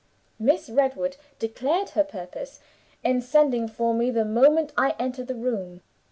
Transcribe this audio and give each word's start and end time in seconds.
Miss 0.39 0.67
Redwood 0.67 1.17
declared 1.37 1.89
her 1.91 2.03
purpose 2.03 2.59
in 3.03 3.21
sending 3.21 3.67
for 3.67 3.93
me 3.93 4.09
the 4.09 4.25
moment 4.25 4.73
I 4.75 4.95
entered 4.97 5.27
the 5.27 5.35
room. 5.35 5.81